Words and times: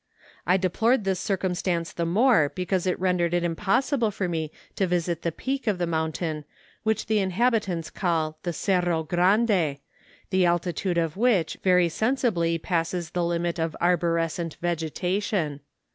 I 0.47 0.57
deplored 0.57 1.03
this 1.03 1.19
circumstance 1.19 1.93
the 1.93 2.07
more 2.07 2.49
because 2.55 2.87
it 2.87 2.99
rendered 2.99 3.35
it 3.35 3.43
impossible 3.43 4.09
for 4.09 4.27
me 4.27 4.51
to 4.75 4.87
visit 4.87 5.21
the 5.21 5.31
peak 5.31 5.67
of 5.67 5.77
the 5.77 5.85
mountain 5.85 6.43
which 6.81 7.05
the. 7.05 7.19
inhabitants 7.19 7.91
call 7.91 8.39
the 8.41 8.51
Cerro 8.51 9.03
G 9.07 9.15
rande, 9.15 9.77
the 10.31 10.43
altitude 10.47 10.97
of 10.97 11.17
which 11.17 11.59
very 11.63 11.87
sensibly 11.87 12.57
passes 12.57 13.11
the 13.11 13.23
limit 13.23 13.59
of 13.59 13.75
arborescent 13.79 14.55
vegetation. 14.59 15.59